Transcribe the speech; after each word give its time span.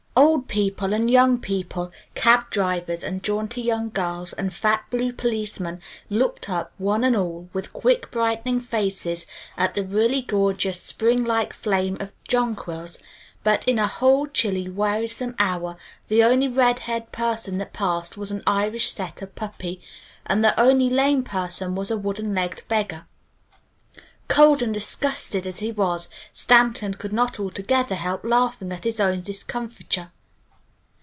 Old 0.13 0.49
people 0.49 0.91
and 0.91 1.09
young 1.09 1.37
people, 1.39 1.89
cab 2.15 2.49
drivers 2.49 3.01
and 3.01 3.23
jaunty 3.23 3.61
young 3.61 3.89
girls, 3.89 4.33
and 4.33 4.53
fat 4.53 4.83
blue 4.89 5.13
policeman, 5.13 5.81
looked 6.09 6.49
up, 6.49 6.73
one 6.77 7.05
and 7.05 7.15
all 7.15 7.49
with 7.53 7.71
quick 7.71 8.11
brightening 8.11 8.59
faces 8.59 9.25
at 9.57 9.73
the 9.73 9.85
really 9.87 10.21
gorgeous 10.21 10.79
Spring 10.81 11.23
like 11.23 11.53
flame 11.53 11.95
of 12.01 12.11
jonquils, 12.27 12.99
but 13.41 13.65
in 13.67 13.79
a 13.79 13.87
whole 13.87 14.27
chilly, 14.27 14.67
wearisome 14.67 15.33
hour 15.39 15.77
the 16.09 16.21
only 16.23 16.49
red 16.49 16.79
haired 16.79 17.13
person 17.13 17.57
that 17.57 17.71
passed 17.71 18.17
was 18.17 18.31
an 18.31 18.43
Irish 18.45 18.91
setter 18.91 19.25
puppy, 19.27 19.81
and 20.25 20.43
the 20.43 20.59
only 20.59 20.89
lame 20.89 21.23
person 21.23 21.73
was 21.73 21.89
a 21.89 21.97
wooden 21.97 22.33
legged 22.35 22.63
beggar. 22.67 23.05
Cold 24.27 24.61
and 24.61 24.73
disgusted 24.73 25.45
as 25.45 25.59
he 25.59 25.73
was, 25.73 26.07
Stanton 26.31 26.93
could 26.93 27.11
not 27.11 27.37
altogether 27.37 27.95
help 27.95 28.23
laughing 28.23 28.71
at 28.71 28.85
his 28.85 28.97
own 28.99 29.19
discomfiture. 29.21 30.09